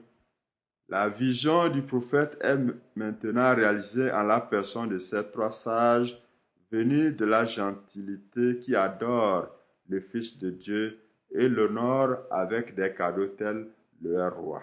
la 0.89 1.09
vision 1.09 1.69
du 1.69 1.83
prophète 1.83 2.39
est 2.41 2.59
maintenant 2.95 3.55
réalisée 3.55 4.13
en 4.13 4.23
la 4.23 4.41
personne 4.41 4.91
de 4.91 4.99
ces 4.99 5.25
trois 5.31 5.51
sages 5.51 6.23
venus 6.71 7.17
de 7.17 7.25
la 7.25 7.47
gentilité 7.47 8.59
qui 8.59 8.77
adorent 8.77 9.49
le 9.89 10.01
Fils 10.01 10.39
de 10.39 10.51
Dieu 10.51 10.99
et 11.33 11.49
l'honore 11.49 12.19
avec 12.31 12.75
des 12.75 12.93
cadeaux 12.93 13.27
tels 13.27 13.67
leur 14.03 14.37
roi. 14.37 14.63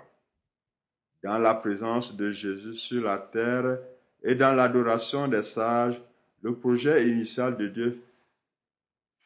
Dans 1.23 1.37
la 1.37 1.55
présence 1.55 2.15
de 2.15 2.31
Jésus 2.31 2.75
sur 2.75 3.03
la 3.03 3.17
terre 3.17 3.79
et 4.23 4.35
dans 4.35 4.53
l'adoration 4.53 5.27
des 5.27 5.43
sages, 5.43 6.01
le 6.41 6.55
projet 6.55 7.07
initial 7.07 7.57
de 7.57 7.67
Dieu, 7.67 7.95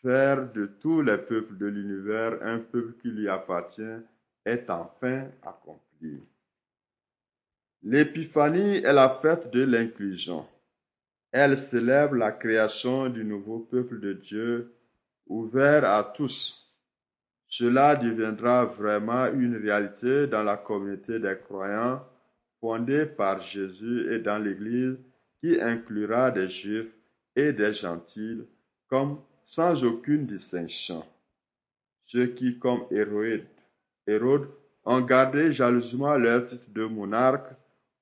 faire 0.01 0.51
de 0.51 0.65
tous 0.65 1.01
les 1.01 1.17
peuples 1.17 1.57
de 1.57 1.67
l'univers 1.67 2.37
un 2.41 2.59
peuple 2.59 2.93
qui 3.01 3.09
lui 3.09 3.29
appartient, 3.29 3.99
est 4.45 4.69
enfin 4.69 5.25
accompli. 5.41 6.21
L'épiphanie 7.83 8.77
est 8.77 8.93
la 8.93 9.09
fête 9.09 9.51
de 9.51 9.63
l'inclusion. 9.63 10.45
Elle 11.31 11.57
célèbre 11.57 12.15
la 12.15 12.31
création 12.31 13.09
du 13.09 13.23
nouveau 13.23 13.59
peuple 13.59 13.99
de 13.99 14.13
Dieu 14.13 14.73
ouvert 15.27 15.85
à 15.85 16.03
tous. 16.03 16.73
Cela 17.47 17.95
deviendra 17.95 18.65
vraiment 18.65 19.27
une 19.27 19.55
réalité 19.55 20.27
dans 20.27 20.43
la 20.43 20.57
communauté 20.57 21.19
des 21.19 21.37
croyants 21.37 22.03
fondée 22.59 23.05
par 23.05 23.39
Jésus 23.41 24.11
et 24.11 24.19
dans 24.19 24.39
l'Église 24.39 24.97
qui 25.39 25.61
inclura 25.61 26.31
des 26.31 26.49
Juifs, 26.49 26.91
et 27.35 27.51
des 27.51 27.73
gentils, 27.73 28.41
comme 28.87 29.19
sans 29.45 29.83
aucune 29.83 30.25
distinction. 30.25 31.03
Ceux 32.05 32.27
qui, 32.27 32.57
comme 32.57 32.85
Hérode, 32.91 33.45
Hérode 34.07 34.47
ont 34.85 35.01
gardé 35.01 35.51
jalousement 35.51 36.15
leur 36.15 36.45
titre 36.45 36.69
de 36.71 36.85
monarque, 36.85 37.51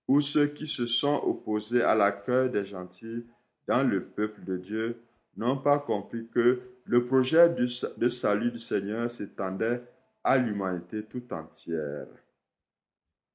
ou 0.08 0.22
ceux 0.22 0.48
qui 0.48 0.68
se 0.68 0.86
sont 0.86 1.22
opposés 1.24 1.82
à 1.82 1.96
l'accueil 1.96 2.50
des 2.50 2.66
gentils 2.66 3.26
dans 3.68 3.84
le 3.84 4.04
peuple 4.04 4.44
de 4.44 4.58
Dieu, 4.58 5.02
n'ont 5.38 5.58
pas 5.58 5.80
compris 5.80 6.28
que 6.32 6.62
le 6.86 7.06
projet 7.06 7.50
de 7.50 8.10
salut 8.10 8.52
du 8.52 8.60
Seigneur 8.60 9.10
s'étendait 9.10 9.82
à 10.24 10.38
l'humanité 10.38 11.04
tout 11.04 11.34
entière. 11.34 12.08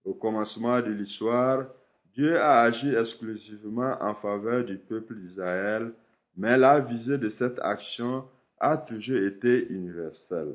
Au 0.04 0.14
commencement 0.14 0.80
de 0.80 0.90
l'histoire, 0.90 1.66
Dieu 2.14 2.38
a 2.38 2.62
agi 2.62 2.94
exclusivement 2.94 3.96
en 4.00 4.14
faveur 4.14 4.64
du 4.64 4.76
peuple 4.76 5.14
d'Israël, 5.16 5.92
mais 6.36 6.56
la 6.56 6.80
visée 6.80 7.18
de 7.18 7.28
cette 7.28 7.58
action 7.60 8.24
a 8.58 8.76
toujours 8.76 9.18
été 9.18 9.68
universelle. 9.68 10.54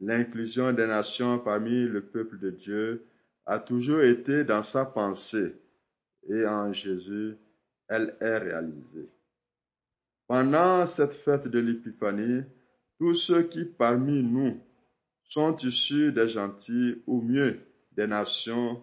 L'inclusion 0.00 0.72
des 0.72 0.86
nations 0.86 1.38
parmi 1.38 1.84
le 1.84 2.02
peuple 2.02 2.38
de 2.38 2.50
Dieu 2.50 3.06
a 3.46 3.58
toujours 3.58 4.02
été 4.02 4.44
dans 4.44 4.62
sa 4.62 4.84
pensée 4.84 5.54
et 6.28 6.46
en 6.46 6.72
Jésus, 6.72 7.36
elle 7.88 8.16
est 8.20 8.38
réalisée. 8.38 9.08
Pendant 10.26 10.86
cette 10.86 11.12
fête 11.12 11.46
de 11.46 11.58
l'Épiphanie, 11.60 12.42
tous 12.98 13.14
ceux 13.14 13.42
qui 13.44 13.64
parmi 13.64 14.22
nous 14.22 14.60
sont 15.28 15.56
issus 15.56 16.12
des 16.12 16.28
gentils, 16.28 17.02
ou 17.06 17.20
mieux 17.20 17.60
des 17.92 18.06
nations, 18.06 18.82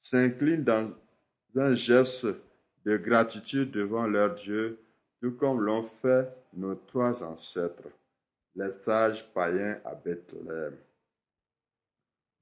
s'inclinent 0.00 0.64
dans 0.64 0.92
un 1.56 1.74
geste 1.74 2.26
de 2.84 2.96
gratitude 2.96 3.70
devant 3.70 4.06
leur 4.06 4.34
Dieu, 4.34 4.78
tout 5.20 5.32
comme 5.32 5.60
l'ont 5.60 5.82
fait 5.82 6.28
nos 6.54 6.74
trois 6.74 7.22
ancêtres, 7.24 7.88
les 8.56 8.70
sages 8.70 9.26
païens 9.32 9.78
à 9.84 9.94
Bethléem. 9.94 10.76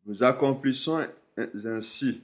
Nous 0.07 0.23
accomplissons 0.23 1.07
ainsi 1.37 2.23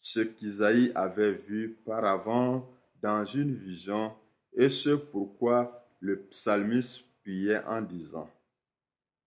ce 0.00 0.20
qu'Isaïe 0.20 0.90
avait 0.94 1.32
vu 1.34 1.76
par 1.84 2.04
avant 2.04 2.68
dans 3.02 3.24
une 3.24 3.54
vision 3.54 4.12
et 4.58 4.68
ce 4.68 4.90
pourquoi 4.90 5.86
le 6.00 6.18
psalmiste 6.24 7.04
priait 7.22 7.62
en 7.64 7.80
disant 7.80 8.28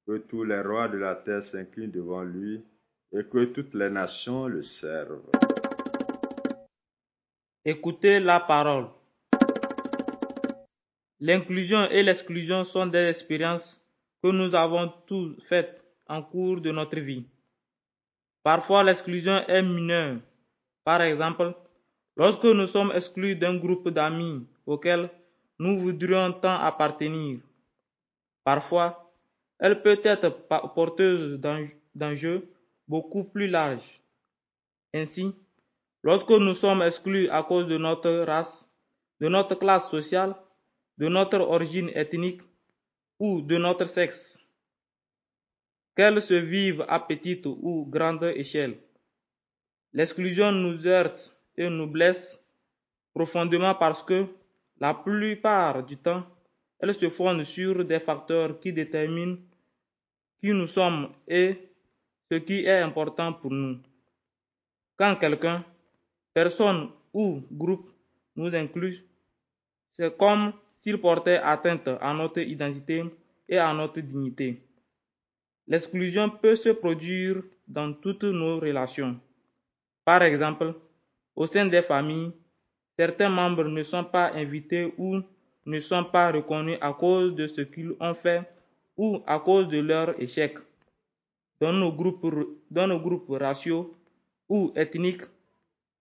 que 0.05 0.17
tous 0.17 0.43
les 0.43 0.59
rois 0.59 0.89
de 0.89 0.97
la 0.97 1.15
terre 1.15 1.41
s'inclinent 1.41 1.89
devant 1.89 2.21
lui 2.21 2.61
et 3.13 3.23
que 3.23 3.45
toutes 3.45 3.73
les 3.73 3.89
nations 3.89 4.47
le 4.47 4.61
servent. 4.61 5.21
Écoutez 7.63 8.19
la 8.19 8.41
parole. 8.41 8.87
L'inclusion 11.21 11.89
et 11.89 12.03
l'exclusion 12.03 12.65
sont 12.65 12.87
des 12.87 13.07
expériences 13.09 13.79
que 14.21 14.29
nous 14.29 14.53
avons 14.53 14.91
tous 15.07 15.37
faites 15.47 15.81
en 16.09 16.23
cours 16.23 16.59
de 16.59 16.71
notre 16.71 16.99
vie. 16.99 17.25
Parfois, 18.43 18.83
l'exclusion 18.83 19.45
est 19.47 19.61
mineure. 19.61 20.17
Par 20.83 21.01
exemple, 21.01 21.53
lorsque 22.17 22.43
nous 22.43 22.67
sommes 22.67 22.91
exclus 22.93 23.35
d'un 23.35 23.55
groupe 23.57 23.89
d'amis 23.89 24.45
auquel 24.65 25.09
nous 25.61 25.77
voudrions 25.77 26.33
tant 26.33 26.55
appartenir. 26.55 27.39
Parfois, 28.43 29.13
elle 29.59 29.83
peut 29.83 30.01
être 30.03 30.29
porteuse 30.73 31.39
d'enjeux 31.93 32.49
beaucoup 32.87 33.23
plus 33.23 33.47
larges. 33.47 34.01
Ainsi, 34.91 35.35
lorsque 36.01 36.31
nous 36.31 36.55
sommes 36.55 36.81
exclus 36.81 37.29
à 37.29 37.43
cause 37.43 37.67
de 37.67 37.77
notre 37.77 38.11
race, 38.31 38.67
de 39.19 39.27
notre 39.27 39.53
classe 39.53 39.87
sociale, 39.91 40.35
de 40.97 41.07
notre 41.07 41.39
origine 41.41 41.91
ethnique 41.93 42.41
ou 43.19 43.41
de 43.41 43.57
notre 43.57 43.85
sexe, 43.85 44.43
qu'elle 45.95 46.23
se 46.23 46.33
vive 46.33 46.83
à 46.87 46.99
petite 46.99 47.45
ou 47.45 47.85
grande 47.87 48.23
échelle. 48.23 48.79
L'exclusion 49.93 50.51
nous 50.51 50.87
heurte 50.87 51.37
et 51.55 51.69
nous 51.69 51.85
blesse 51.85 52.43
profondément 53.13 53.75
parce 53.75 54.01
que, 54.01 54.25
la 54.81 54.95
plupart 54.95 55.83
du 55.83 55.95
temps, 55.95 56.23
elle 56.79 56.95
se 56.95 57.07
fonde 57.09 57.43
sur 57.43 57.85
des 57.85 57.99
facteurs 57.99 58.59
qui 58.59 58.73
déterminent 58.73 59.37
qui 60.41 60.51
nous 60.53 60.65
sommes 60.65 61.09
et 61.27 61.55
ce 62.31 62.35
qui 62.37 62.65
est 62.65 62.79
important 62.79 63.31
pour 63.31 63.51
nous. 63.51 63.77
Quand 64.97 65.15
quelqu'un, 65.17 65.63
personne 66.33 66.89
ou 67.13 67.43
groupe 67.51 67.91
nous 68.35 68.55
inclut, 68.55 69.05
c'est 69.91 70.17
comme 70.17 70.51
s'il 70.71 70.99
portait 70.99 71.37
atteinte 71.37 71.87
à 71.87 72.11
notre 72.15 72.39
identité 72.39 73.03
et 73.47 73.59
à 73.59 73.71
notre 73.75 73.99
dignité. 73.99 74.63
L'exclusion 75.67 76.27
peut 76.27 76.55
se 76.55 76.69
produire 76.69 77.43
dans 77.67 77.93
toutes 77.93 78.23
nos 78.23 78.59
relations. 78.59 79.19
Par 80.03 80.23
exemple, 80.23 80.73
au 81.35 81.45
sein 81.45 81.67
des 81.67 81.83
familles, 81.83 82.31
certains 83.01 83.29
membres 83.29 83.67
ne 83.67 83.81
sont 83.81 84.03
pas 84.03 84.27
invités 84.35 84.93
ou 84.99 85.21
ne 85.65 85.79
sont 85.79 86.03
pas 86.03 86.31
reconnus 86.31 86.77
à 86.81 86.93
cause 86.93 87.33
de 87.33 87.47
ce 87.47 87.61
qu'ils 87.61 87.93
ont 87.99 88.13
fait 88.13 88.41
ou 88.95 89.23
à 89.25 89.39
cause 89.39 89.67
de 89.69 89.79
leur 89.79 90.09
échec. 90.21 90.53
Dans 91.59 91.73
nos 91.73 91.91
groupes, 91.91 93.31
raciaux 93.45 93.95
ou 94.47 94.71
ethniques, 94.75 95.23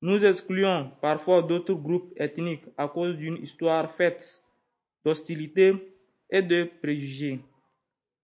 nous 0.03 0.23
excluons 0.27 0.91
parfois 1.01 1.41
d'autres 1.41 1.73
groupes 1.73 2.13
ethniques 2.17 2.69
à 2.77 2.87
cause 2.87 3.17
d'une 3.17 3.39
histoire 3.47 3.91
faite 3.91 4.43
d'hostilité 5.03 5.67
et 6.29 6.43
de 6.43 6.69
préjugés. 6.83 7.41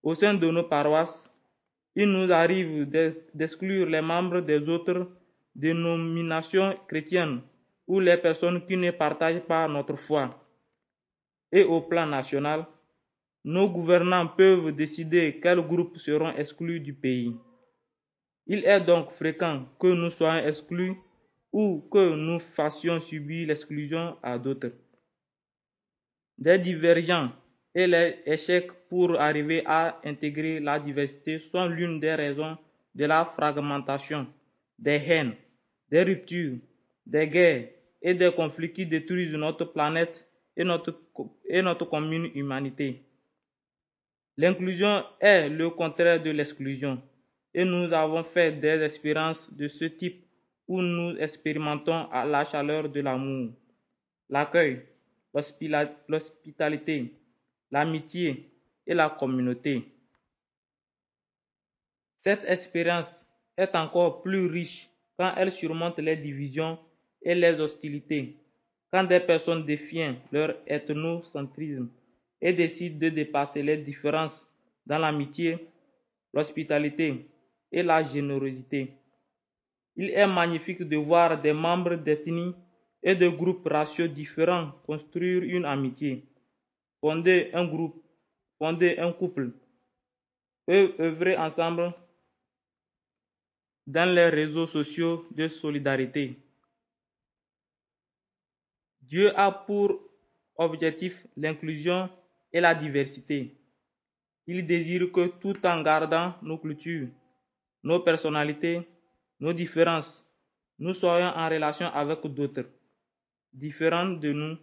Au 0.03 0.15
sein 0.15 0.35
de 0.35 0.51
nos 0.51 0.65
paroisses, 0.65 1.33
il 1.95 2.11
nous 2.11 2.31
arrive 2.31 2.85
d'exclure 3.33 3.87
les 3.87 4.03
membres 4.03 4.43
des 4.43 4.69
autres 4.69 5.09
dénominations 5.55 6.77
chrétiennes 6.89 7.41
ou 7.87 8.01
les 8.01 8.17
personnes 8.17 8.65
qui 8.65 8.77
ne 8.77 8.91
partagent 8.91 9.41
pas 9.41 9.69
notre 9.69 9.97
foi. 9.97 10.35
Et 11.53 11.65
au 11.65 11.81
plan 11.83 12.07
national, 12.07 12.67
nos 13.45 13.69
gouvernants 13.69 14.27
peuvent 14.27 14.73
décider 14.73 15.39
quels 15.41 15.61
groupes 15.61 15.97
seront 15.99 16.33
exclus 16.33 16.81
du 16.81 16.93
pays. 16.93 17.37
Il 18.47 18.65
est 18.65 18.81
donc 18.81 19.13
fréquent 19.13 19.65
que 19.79 19.87
nous 19.87 20.11
soyons 20.11 20.45
exclus 20.47 20.97
ou 21.53 21.89
que 21.91 22.15
nous 22.15 22.39
fassions 22.39 23.01
subir 23.01 23.49
l'exclusion 23.49 24.17
à 24.23 24.39
d'autres. 24.39 24.73
Des 26.39 26.59
divergents 26.59 27.31
et 27.75 27.87
les 27.87 28.19
échecs 28.27 28.73
pour 28.89 29.21
arriver 29.21 29.63
à 29.65 30.01
intégrer 30.05 30.61
la 30.61 30.79
diversité 30.79 31.39
sont 31.39 31.67
l'une 31.69 32.01
des 32.01 32.15
raisons 32.15 32.59
de 32.95 33.05
la 33.05 33.25
fragmentation, 33.25 34.27
des 34.79 35.03
haines, 35.07 35.35
des 35.91 36.03
ruptures, 36.03 36.59
des 37.07 37.29
guerres 37.29 37.69
et 38.07 38.15
des 38.15 38.33
conflits 38.33 38.73
qui 38.73 38.87
détruisent 38.87 39.35
notre 39.35 39.65
planète 39.65 40.31
et 40.57 40.63
notre, 40.63 41.85
commune 41.91 42.31
humanité. 42.37 43.03
L'inclusion 44.37 45.03
est 45.19 45.49
le 45.49 45.71
contraire 45.71 46.23
de 46.23 46.31
l'exclusion 46.31 47.03
et 47.53 47.65
nous 47.65 47.93
avons 47.93 48.23
fait 48.23 48.53
des 48.53 48.81
expériences 48.85 49.53
de 49.53 49.67
ce 49.67 49.87
type 49.87 50.25
où 50.69 50.81
nous 50.81 51.17
expérimentons 51.19 52.09
la 52.13 52.45
chaleur 52.45 52.89
de 52.89 53.01
l'amour, 53.01 53.51
l'accueil, 54.29 54.83
l'hospitalité, 56.09 57.13
l'amitié 57.73 58.53
et 58.87 58.95
la 58.95 59.11
communauté. 59.11 59.83
Cette 62.15 62.45
expérience 62.45 63.27
est 63.57 63.75
encore 63.75 64.23
plus 64.23 64.47
riche 64.47 64.89
quand 65.19 65.35
elle 65.37 65.51
surmonte 65.51 65.99
les 65.99 66.15
divisions 66.17 66.79
et 67.23 67.35
les 67.35 67.61
hostilités, 67.61 68.37
quand 68.93 69.05
des 69.05 69.21
personnes 69.21 69.65
défient 69.65 70.15
leur 70.33 70.57
ethnocentrisme 70.67 71.89
et 72.41 72.53
décident 72.53 72.99
de 72.99 73.09
dépasser 73.09 73.63
les 73.63 73.77
différences 73.79 74.49
dans 74.87 74.99
l'amitié, 74.99 75.69
l'hospitalité 76.33 77.27
et 77.73 77.83
la 77.83 78.03
générosité. 78.03 78.93
Il 79.97 80.11
est 80.11 80.27
magnifique 80.27 80.83
de 80.83 80.97
voir 80.97 81.41
des 81.41 81.53
membres 81.53 81.97
d'ethnies 81.97 82.55
et 83.03 83.15
de 83.15 83.29
groupes 83.29 83.67
raciaux 83.67 84.09
différents 84.09 84.73
construire 84.87 85.43
une 85.43 85.65
amitié, 85.65 86.25
fonder 87.01 87.51
un 87.55 87.65
groupe, 87.67 88.03
fonder 88.59 88.99
un 88.99 89.13
couple, 89.13 89.53
œuvrer 90.69 91.37
ensemble 91.37 91.95
dans 93.87 94.15
les 94.15 94.29
réseaux 94.29 94.67
sociaux 94.67 95.27
de 95.31 95.49
solidarité. 95.49 96.37
Dieu 99.09 99.33
a 99.39 99.53
pour 99.53 100.01
objectif 100.57 101.27
l'inclusion 101.37 102.09
et 102.53 102.61
la 102.61 102.75
diversité. 102.75 103.57
Il 104.47 104.67
désire 104.67 105.11
que 105.13 105.27
tout 105.41 105.65
en 105.67 105.83
gardant 105.83 106.35
nos 106.43 106.59
cultures, 106.59 107.09
nos 107.83 108.01
personnalités, 108.01 108.81
nos 109.41 109.53
différences, 109.53 110.27
nous 110.79 110.93
soyons 110.95 111.29
en 111.29 111.49
relation 111.49 111.87
avec 111.87 112.27
d'autres, 112.27 112.67
différents 113.53 114.09
de 114.09 114.33
nous, 114.33 114.57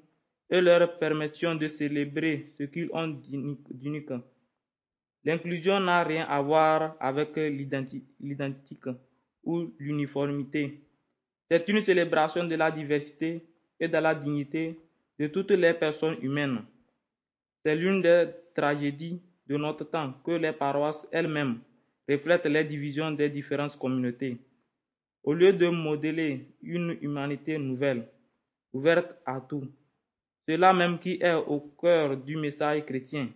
et 0.49 0.61
leur 0.61 0.99
permettions 0.99 1.55
de 1.55 1.67
célébrer 1.67 2.53
ce 2.59 2.63
qu'ils 2.63 2.89
ont 2.91 3.07
d'unique. 3.71 4.11
L'inclusion 5.23 5.79
n'a 5.79 6.03
rien 6.03 6.25
à 6.25 6.41
voir 6.41 6.95
avec 6.99 7.35
l'identique 7.37 8.85
ou 9.43 9.73
l'uniformité. 9.79 10.83
C'est 11.49 11.67
une 11.69 11.81
célébration 11.81 12.43
de 12.43 12.55
la 12.55 12.71
diversité 12.71 13.45
et 13.83 13.89
de 13.89 13.97
la 13.97 14.15
dignité 14.15 14.79
de 15.19 15.27
toutes 15.27 15.51
les 15.51 15.73
personnes 15.73 16.17
humaines. 16.21 16.63
C'est 17.63 17.75
l'une 17.75 18.01
des 18.01 18.29
tragédies 18.55 19.21
de 19.45 19.57
notre 19.57 19.83
temps 19.83 20.13
que 20.25 20.31
les 20.31 20.53
paroisses 20.53 21.05
elles-mêmes 21.11 21.59
reflètent 22.09 22.45
les 22.45 22.63
divisions 22.63 23.11
des 23.11 23.29
différentes 23.29 23.77
communautés. 23.77 24.37
Au 25.23 25.33
lieu 25.33 25.51
de 25.51 25.67
modeler 25.67 26.47
une 26.61 26.97
humanité 27.01 27.57
nouvelle, 27.57 28.07
ouverte 28.71 29.15
à 29.25 29.41
tout, 29.41 29.67
cela 30.47 30.73
même 30.73 30.97
qui 30.97 31.17
est 31.21 31.33
au 31.33 31.59
cœur 31.59 32.15
du 32.15 32.37
message 32.37 32.85
chrétien. 32.85 33.29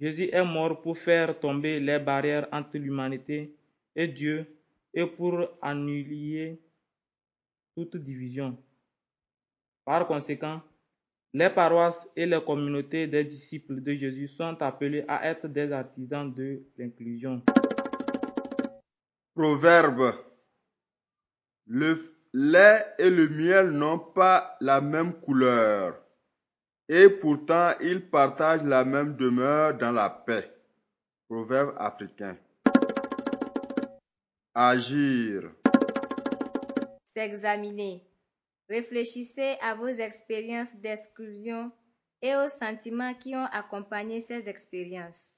Jésus 0.00 0.30
est 0.32 0.44
mort 0.44 0.80
pour 0.80 0.96
faire 0.96 1.38
tomber 1.38 1.80
les 1.80 1.98
barrières 1.98 2.48
entre 2.52 2.78
l'humanité 2.78 3.54
et 3.96 4.06
Dieu 4.06 4.46
et 4.94 5.06
pour 5.06 5.48
annuler 5.60 6.60
toute 7.74 7.96
division. 7.96 8.56
Par 9.90 10.06
conséquent, 10.06 10.60
Les 11.34 11.50
paroisses 11.50 12.08
et 12.14 12.24
les 12.24 12.40
communautés 12.40 13.08
des 13.08 13.24
disciples 13.24 13.82
de 13.82 13.90
Jésus 13.90 14.28
sont 14.28 14.56
appelées 14.62 15.04
à 15.08 15.28
être 15.28 15.48
des 15.48 15.72
artisans 15.72 16.32
de 16.32 16.62
l'inclusion. 16.78 17.42
Proverbe. 19.34 20.14
Le 21.66 21.96
lait 22.32 22.86
et 23.00 23.10
le 23.10 23.28
miel 23.30 23.70
n'ont 23.70 23.98
pas 23.98 24.56
la 24.60 24.80
même 24.80 25.12
couleur, 25.14 26.00
et 26.88 27.08
pourtant 27.08 27.72
ils 27.80 28.08
partagent 28.08 28.62
la 28.62 28.84
même 28.84 29.16
demeure 29.16 29.76
dans 29.76 29.90
la 29.90 30.08
paix. 30.08 30.52
Proverbe 31.28 31.74
africain. 31.76 32.36
Agir. 34.54 35.50
S'examiner. 37.04 38.04
Réfléchissez 38.70 39.56
à 39.60 39.74
vos 39.74 39.88
expériences 39.88 40.76
d'exclusion 40.76 41.72
et 42.22 42.36
aux 42.36 42.46
sentiments 42.46 43.14
qui 43.14 43.34
ont 43.34 43.48
accompagné 43.50 44.20
ces 44.20 44.48
expériences. 44.48 45.36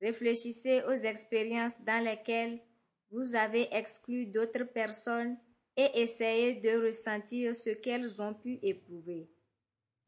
Réfléchissez 0.00 0.82
aux 0.88 0.94
expériences 0.94 1.82
dans 1.82 2.02
lesquelles 2.02 2.62
vous 3.10 3.36
avez 3.36 3.68
exclu 3.72 4.24
d'autres 4.24 4.64
personnes 4.64 5.36
et 5.76 6.00
essayez 6.00 6.54
de 6.54 6.86
ressentir 6.86 7.54
ce 7.54 7.70
qu'elles 7.70 8.22
ont 8.22 8.32
pu 8.32 8.58
éprouver. 8.62 9.28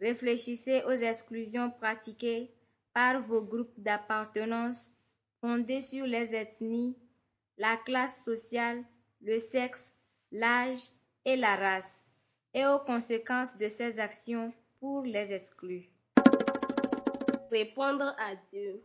Réfléchissez 0.00 0.82
aux 0.84 0.96
exclusions 0.96 1.70
pratiquées 1.70 2.50
par 2.94 3.20
vos 3.20 3.42
groupes 3.42 3.78
d'appartenance 3.78 4.96
fondés 5.42 5.82
sur 5.82 6.06
les 6.06 6.34
ethnies, 6.34 6.96
la 7.58 7.76
classe 7.76 8.24
sociale, 8.24 8.82
le 9.20 9.38
sexe, 9.38 10.02
l'âge 10.32 10.80
et 11.26 11.36
la 11.36 11.56
race, 11.56 12.10
et 12.54 12.64
aux 12.64 12.78
conséquences 12.78 13.58
de 13.58 13.68
ces 13.68 13.98
actions 13.98 14.52
pour 14.78 15.02
les 15.02 15.32
exclus. 15.32 15.90
Répondre 17.50 18.14
à 18.18 18.36
Dieu. 18.52 18.82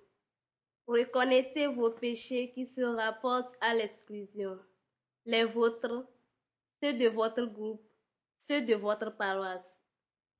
Reconnaissez 0.87 1.67
vos 1.67 1.91
péchés 1.91 2.51
qui 2.51 2.65
se 2.65 2.81
rapportent 2.81 3.55
à 3.61 3.75
l'exclusion, 3.75 4.57
les 5.25 5.45
vôtres, 5.45 6.07
ceux 6.81 6.93
de 6.93 7.07
votre 7.07 7.45
groupe, 7.45 7.83
ceux 8.37 8.61
de 8.61 8.73
votre 8.73 9.15
paroisse. 9.15 9.75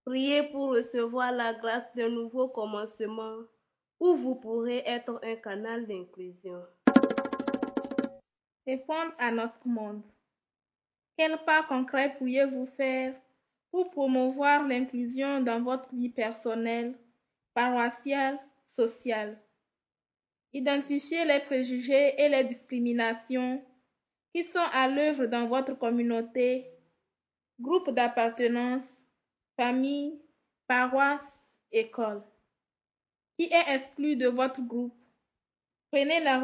Priez 0.05 0.43
pour 0.43 0.71
recevoir 0.71 1.31
la 1.31 1.53
grâce 1.53 1.93
d'un 1.95 2.09
nouveau 2.09 2.47
commencement 2.47 3.43
où 3.99 4.15
vous 4.15 4.35
pourrez 4.35 4.81
être 4.85 5.19
un 5.23 5.35
canal 5.35 5.85
d'inclusion. 5.85 6.63
Répondre 8.65 9.13
à 9.19 9.31
notre 9.31 9.67
monde. 9.67 10.01
Quel 11.19 11.37
pas 11.39 11.63
concret 11.63 12.15
pourriez-vous 12.17 12.65
faire 12.65 13.13
pour 13.71 13.91
promouvoir 13.91 14.65
l'inclusion 14.65 15.41
dans 15.41 15.61
votre 15.61 15.93
vie 15.93 16.07
personnelle, 16.07 16.97
paroissiale, 17.53 18.39
sociale? 18.65 19.37
Identifiez 20.53 21.25
les 21.25 21.41
préjugés 21.41 22.13
et 22.17 22.29
les 22.29 22.45
discriminations 22.45 23.61
qui 24.33 24.45
sont 24.45 24.65
à 24.71 24.87
l'œuvre 24.87 25.25
dans 25.25 25.45
votre 25.45 25.73
communauté, 25.77 26.71
groupe 27.59 27.89
d'appartenance, 27.89 28.95
famille, 29.57 30.21
paroisse, 30.67 31.41
école. 31.73 32.23
Qui 33.37 33.51
est 33.51 33.75
exclu 33.75 34.15
de 34.15 34.27
votre 34.27 34.61
groupe? 34.61 34.95
Prenez 35.91 36.21
la, 36.21 36.39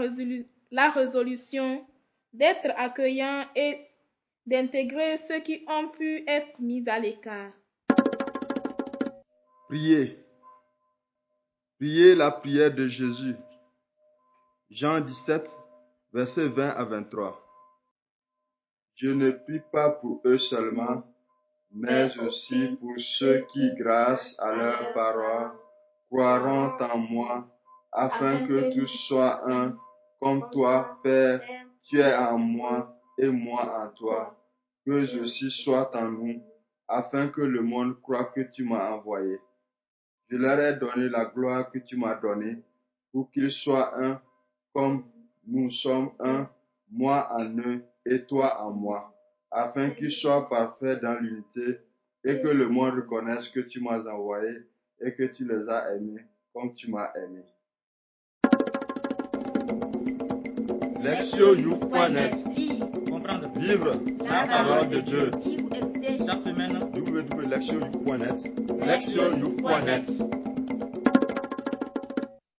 résolution 0.91 1.87
d'être 2.33 2.73
accueillant 2.75 3.45
et 3.55 3.79
d'intégrer 4.45 5.17
ceux 5.17 5.39
qui 5.39 5.65
ont 5.67 5.89
pu 5.89 6.23
être 6.27 6.59
mis 6.59 6.87
à 6.87 6.99
l'écart. 6.99 7.51
Priez. 9.67 10.23
Priez 11.77 12.15
la 12.15 12.31
prière 12.31 12.73
de 12.73 12.87
Jésus. 12.87 13.35
Jean 14.69 15.01
17, 15.01 15.49
versets 16.13 16.47
20 16.47 16.69
à 16.69 16.85
23. 16.85 17.41
Je 18.95 19.09
ne 19.09 19.31
prie 19.31 19.61
pas 19.71 19.89
pour 19.89 20.21
eux 20.25 20.37
seulement, 20.37 21.03
mais 21.71 22.17
aussi 22.19 22.69
pour 22.79 22.93
ceux 22.97 23.45
qui, 23.51 23.73
grâce 23.75 24.39
à 24.39 24.55
leur 24.55 24.93
parole, 24.93 25.51
croiront 26.09 26.77
en 26.79 26.97
moi, 26.97 27.47
afin 27.91 28.45
que 28.45 28.73
tous 28.73 28.87
soient 28.87 29.41
un, 29.51 29.77
comme 30.21 30.49
toi, 30.51 30.99
Père, 31.03 31.41
tu 31.83 31.99
es 31.99 32.15
en 32.15 32.37
moi 32.37 32.94
et 33.17 33.29
moi 33.29 33.83
en 33.83 33.89
toi, 33.89 34.37
que 34.85 35.05
je 35.05 35.19
aussi 35.19 35.49
sois 35.49 35.95
en 35.95 36.11
nous, 36.11 36.41
afin 36.87 37.27
que 37.27 37.41
le 37.41 37.61
monde 37.61 37.99
croit 38.01 38.25
que 38.25 38.41
tu 38.41 38.63
m'as 38.63 38.91
envoyé. 38.91 39.39
Je 40.29 40.37
leur 40.37 40.59
ai 40.59 40.75
donné 40.77 41.09
la 41.09 41.25
gloire 41.25 41.71
que 41.71 41.79
tu 41.79 41.97
m'as 41.97 42.15
donnée, 42.15 42.57
pour 43.11 43.31
qu'ils 43.31 43.51
soient 43.51 43.97
un, 44.03 44.21
comme 44.73 45.05
nous 45.47 45.69
sommes 45.69 46.11
un, 46.19 46.49
moi 46.91 47.29
en 47.31 47.57
eux 47.59 47.83
et 48.05 48.25
toi 48.25 48.61
en 48.61 48.71
moi, 48.71 49.15
afin 49.51 49.89
qu'ils 49.89 50.11
soient 50.11 50.49
parfaits 50.49 51.01
dans 51.01 51.19
l'unité 51.19 51.79
et 52.23 52.41
que 52.41 52.47
le 52.47 52.67
monde 52.67 52.95
reconnaisse 52.95 53.49
que 53.49 53.59
tu 53.61 53.81
m'as 53.81 54.05
envoyé 54.05 54.67
et 54.99 55.13
que 55.13 55.23
tu 55.23 55.47
les 55.47 55.69
as 55.69 55.95
aimés 55.95 56.25
comme 56.53 56.73
tu 56.73 56.89
m'as 56.89 57.11
aimé. 57.15 57.43
Vivre 63.65 63.93
la 64.29 64.45
parole 64.45 64.89
de 64.89 64.99
Dieu. 65.01 65.31
Chaque 66.23 66.39
semaine. 66.39 66.77
www.lectionyouth.net. 66.93 68.51
Lectionyouth.net. 68.85 70.05